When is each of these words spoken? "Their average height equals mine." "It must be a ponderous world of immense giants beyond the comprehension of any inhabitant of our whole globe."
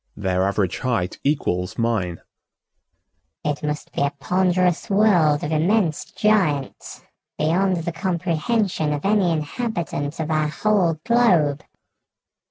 "Their 0.17 0.47
average 0.47 0.79
height 0.79 1.19
equals 1.23 1.77
mine." 1.77 2.21
"It 3.45 3.61
must 3.61 3.93
be 3.93 4.01
a 4.01 4.09
ponderous 4.09 4.89
world 4.89 5.43
of 5.43 5.51
immense 5.51 6.05
giants 6.05 7.03
beyond 7.37 7.83
the 7.83 7.91
comprehension 7.91 8.93
of 8.93 9.05
any 9.05 9.31
inhabitant 9.31 10.19
of 10.19 10.31
our 10.31 10.47
whole 10.47 10.99
globe." 11.05 11.63